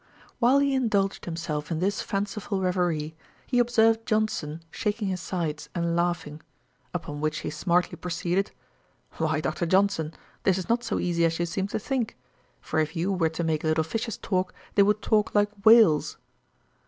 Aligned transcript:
While 0.39 0.57
he 0.57 0.73
indulged 0.73 1.25
himself 1.25 1.69
in 1.69 1.77
this 1.77 2.01
fanciful 2.01 2.59
reverie, 2.59 3.13
he 3.45 3.59
observed 3.59 4.07
Johnson 4.07 4.63
shaking 4.71 5.09
his 5.09 5.21
sides, 5.21 5.69
and 5.75 5.95
laughing. 5.95 6.41
Upon 6.91 7.21
which 7.21 7.41
he 7.41 7.51
smartly 7.51 7.97
proceeded, 7.97 8.49
'Why, 9.17 9.41
Dr. 9.41 9.67
Johnson, 9.67 10.15
this 10.41 10.57
is 10.57 10.67
not 10.69 10.83
so 10.83 10.97
easy 10.97 11.23
as 11.23 11.37
you 11.37 11.45
seem 11.45 11.67
to 11.67 11.77
think; 11.77 12.17
for 12.61 12.79
if 12.79 12.95
you 12.95 13.11
were 13.13 13.29
to 13.29 13.43
make 13.43 13.63
little 13.63 13.83
fishes 13.83 14.17
talk, 14.17 14.55
they 14.73 14.81
would 14.81 15.03
talk 15.03 15.35
like 15.35 15.51
WHALES.' 15.63 16.17